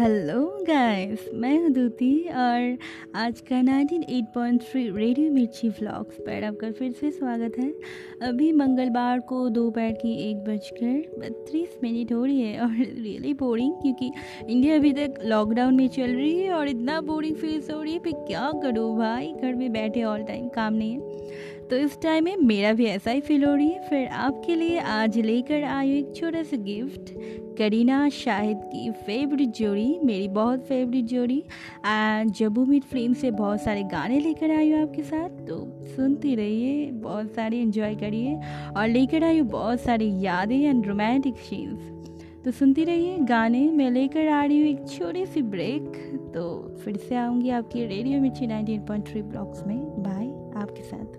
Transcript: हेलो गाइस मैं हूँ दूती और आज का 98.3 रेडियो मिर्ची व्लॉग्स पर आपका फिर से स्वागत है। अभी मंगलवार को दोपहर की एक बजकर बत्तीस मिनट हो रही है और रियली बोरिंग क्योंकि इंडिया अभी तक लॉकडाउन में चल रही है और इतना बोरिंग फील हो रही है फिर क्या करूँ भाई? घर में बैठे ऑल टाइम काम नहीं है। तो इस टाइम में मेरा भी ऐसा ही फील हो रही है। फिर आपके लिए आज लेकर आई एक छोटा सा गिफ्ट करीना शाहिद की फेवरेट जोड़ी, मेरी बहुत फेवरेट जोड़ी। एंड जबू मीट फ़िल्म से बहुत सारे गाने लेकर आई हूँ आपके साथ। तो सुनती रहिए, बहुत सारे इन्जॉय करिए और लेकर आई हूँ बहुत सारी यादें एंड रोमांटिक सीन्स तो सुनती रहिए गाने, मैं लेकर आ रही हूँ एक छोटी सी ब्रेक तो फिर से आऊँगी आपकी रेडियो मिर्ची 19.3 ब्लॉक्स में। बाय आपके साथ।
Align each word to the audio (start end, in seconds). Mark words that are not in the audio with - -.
हेलो 0.00 0.64
गाइस 0.66 1.24
मैं 1.34 1.58
हूँ 1.58 1.70
दूती 1.70 2.28
और 2.28 2.76
आज 3.14 3.40
का 3.40 3.60
98.3 3.62 4.96
रेडियो 4.96 5.32
मिर्ची 5.32 5.68
व्लॉग्स 5.68 6.16
पर 6.18 6.44
आपका 6.44 6.70
फिर 6.70 6.92
से 6.92 7.10
स्वागत 7.10 7.58
है। 7.58 7.68
अभी 8.28 8.50
मंगलवार 8.52 9.20
को 9.20 9.48
दोपहर 9.48 9.92
की 9.92 10.14
एक 10.30 10.36
बजकर 10.44 11.20
बत्तीस 11.20 11.76
मिनट 11.82 12.12
हो 12.12 12.24
रही 12.24 12.40
है 12.40 12.60
और 12.60 12.74
रियली 12.76 13.34
बोरिंग 13.34 13.72
क्योंकि 13.72 14.10
इंडिया 14.48 14.76
अभी 14.76 14.92
तक 14.92 15.20
लॉकडाउन 15.24 15.74
में 15.74 15.88
चल 15.88 16.16
रही 16.16 16.38
है 16.38 16.52
और 16.52 16.68
इतना 16.68 17.00
बोरिंग 17.00 17.36
फील 17.36 17.62
हो 17.72 17.82
रही 17.82 17.92
है 17.92 17.98
फिर 17.98 18.12
क्या 18.12 18.50
करूँ 18.62 18.96
भाई? 18.98 19.32
घर 19.42 19.54
में 19.54 19.72
बैठे 19.72 20.02
ऑल 20.04 20.22
टाइम 20.22 20.48
काम 20.48 20.74
नहीं 20.74 20.92
है। 20.92 21.58
तो 21.70 21.76
इस 21.76 22.00
टाइम 22.02 22.24
में 22.24 22.36
मेरा 22.36 22.72
भी 22.72 22.86
ऐसा 22.86 23.10
ही 23.10 23.20
फील 23.20 23.44
हो 23.44 23.54
रही 23.54 23.68
है। 23.68 23.88
फिर 23.88 24.06
आपके 24.08 24.54
लिए 24.54 24.78
आज 24.78 25.18
लेकर 25.18 25.62
आई 25.64 25.92
एक 25.98 26.14
छोटा 26.16 26.42
सा 26.42 26.56
गिफ्ट 26.56 27.12
करीना 27.58 28.08
शाहिद 28.08 28.60
की 28.64 28.90
फेवरेट 29.06 29.48
जोड़ी, 29.48 29.98
मेरी 30.04 30.26
बहुत 30.28 30.64
फेवरेट 30.66 31.04
जोड़ी। 31.04 31.38
एंड 31.86 32.30
जबू 32.30 32.64
मीट 32.64 32.84
फ़िल्म 32.84 33.12
से 33.12 33.30
बहुत 33.30 33.62
सारे 33.62 33.82
गाने 33.84 34.18
लेकर 34.20 34.50
आई 34.50 34.70
हूँ 34.70 34.82
आपके 34.82 35.02
साथ। 35.02 35.28
तो 35.48 35.60
सुनती 35.96 36.34
रहिए, 36.34 36.90
बहुत 36.92 37.30
सारे 37.34 37.60
इन्जॉय 37.60 37.94
करिए 37.94 38.34
और 38.76 38.88
लेकर 38.88 39.24
आई 39.24 39.38
हूँ 39.38 39.48
बहुत 39.48 39.80
सारी 39.80 40.12
यादें 40.24 40.58
एंड 40.58 40.86
रोमांटिक 40.86 41.36
सीन्स 41.38 41.88
तो 42.44 42.50
सुनती 42.50 42.84
रहिए 42.84 43.16
गाने, 43.28 43.60
मैं 43.70 43.90
लेकर 43.90 44.28
आ 44.28 44.44
रही 44.44 44.60
हूँ 44.60 44.68
एक 44.68 44.88
छोटी 44.88 45.26
सी 45.26 45.42
ब्रेक 45.44 45.92
तो 46.34 46.76
फिर 46.84 46.96
से 46.98 47.16
आऊँगी 47.16 47.50
आपकी 47.52 47.86
रेडियो 47.86 48.20
मिर्ची 48.20 48.46
19.3 48.46 49.22
ब्लॉक्स 49.22 49.66
में। 49.66 49.78
बाय 50.02 50.26
आपके 50.62 50.82
साथ। 50.82 51.18